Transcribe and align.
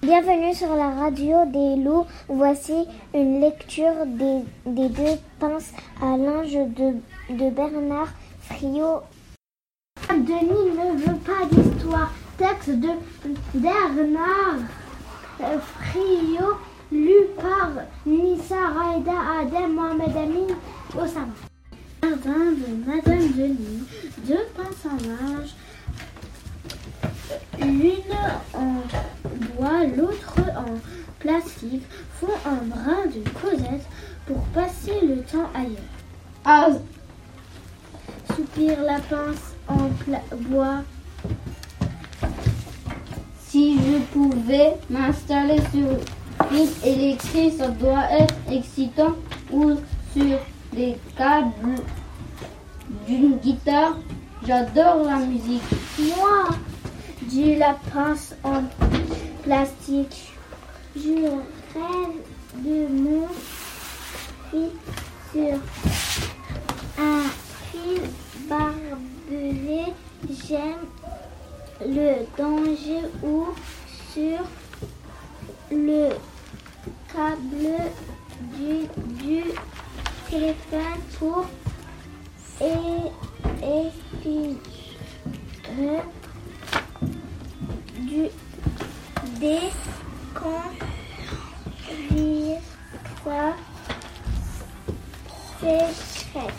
Bienvenue 0.00 0.54
sur 0.54 0.74
la 0.76 0.90
radio 0.90 1.44
des 1.46 1.82
loups. 1.82 2.06
Voici 2.28 2.86
une 3.12 3.40
lecture 3.40 4.06
des, 4.06 4.42
des 4.64 4.88
deux 4.88 5.18
pinces 5.40 5.72
à 6.00 6.16
linge 6.16 6.52
de, 6.52 6.94
de 7.34 7.50
Bernard 7.50 8.08
Friot. 8.42 9.02
Denis 10.08 10.70
ne 10.70 10.96
veut 10.98 11.18
pas 11.18 11.44
d'histoire. 11.50 12.12
Texte 12.38 12.70
de 12.70 12.90
Bernard 13.54 14.58
Friot, 15.60 16.58
lu 16.92 17.14
par 17.36 17.70
Nissa 18.06 18.68
Raïda 18.68 19.12
Adem 19.40 19.74
Mohamed 19.74 20.16
Amin 20.16 20.54
Osama. 20.96 21.34
Jardin 22.04 22.52
de 22.52 22.86
Madame 22.86 23.28
Denis, 23.32 23.82
deux 24.18 24.46
pinces 24.56 24.86
à 24.86 24.96
linge, 25.06 25.54
l'une 27.58 28.14
en 28.54 28.60
bois, 28.64 28.77
l'autre 29.98 30.34
en 30.56 30.74
plastique, 31.18 31.82
font 32.20 32.28
un 32.46 32.64
brin 32.66 33.06
de 33.06 33.28
Cosette 33.40 33.86
pour 34.26 34.40
passer 34.54 35.00
le 35.02 35.22
temps 35.22 35.50
ailleurs. 35.54 35.76
Ah, 36.44 36.68
Soupire 38.34 38.80
la 38.82 39.00
pince 39.00 39.54
en 39.66 39.90
bois. 40.48 40.82
si 43.48 43.76
je 43.78 43.98
pouvais 44.12 44.74
m'installer 44.90 45.58
sur 45.72 45.88
une 46.52 46.88
électrique, 46.88 47.54
ça 47.58 47.68
doit 47.68 48.04
être 48.12 48.34
excitant 48.50 49.16
ou 49.50 49.72
sur 50.12 50.38
les 50.74 50.96
câbles 51.16 51.82
d'une 53.06 53.36
guitare. 53.38 53.96
J'adore 54.46 55.04
la 55.04 55.16
musique. 55.16 55.62
Moi, 55.98 56.50
dit 57.22 57.56
la 57.56 57.76
pince 57.92 58.34
en 58.44 58.62
plastique. 59.48 60.34
Je 60.94 61.24
rêve 61.72 62.18
de 62.56 62.86
mon 62.92 63.28
fil 64.50 64.72
sur 65.32 65.58
un 66.98 67.22
fil 67.70 68.02
barbelé. 68.46 69.84
J'aime 70.46 70.84
le 71.80 72.26
danger 72.36 73.04
ou 73.22 73.46
sur 74.12 74.40
le 75.70 76.10
câble 77.10 77.78
du, 78.58 79.44
téléphone 80.28 81.00
pour 81.18 81.46
é- 82.60 83.12
épirer 83.62 84.58
du 87.98 88.28
sécheresse. 95.60 96.54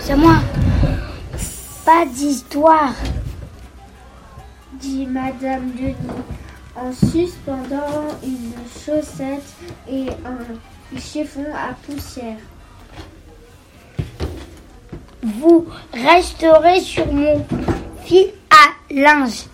C'est 0.00 0.16
moi. 0.16 0.36
Pas 1.84 2.04
d'histoire, 2.04 2.94
dit 4.74 5.06
Madame 5.06 5.70
Denis 5.72 5.94
en 6.76 6.92
suspendant 6.92 8.08
une 8.22 8.52
chaussette 8.84 9.54
et 9.88 10.08
un 10.24 10.98
chiffon 10.98 11.46
à 11.54 11.72
poussière. 11.74 12.36
Vous 15.22 15.66
resterez 15.94 16.80
sur 16.80 17.10
mon 17.10 17.44
fil 18.04 18.32
linge. 19.02 19.46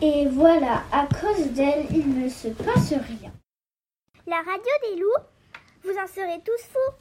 Et 0.00 0.26
voilà, 0.28 0.82
à 0.92 1.06
cause 1.06 1.46
d'elle, 1.52 1.86
il 1.90 2.22
ne 2.22 2.28
se 2.28 2.48
passe 2.48 2.92
rien. 2.92 3.32
La 4.26 4.36
radio 4.38 4.72
des 4.82 5.00
loups, 5.00 5.24
vous 5.84 5.98
en 5.98 6.06
serez 6.06 6.40
tous 6.44 6.62
fous. 6.72 6.94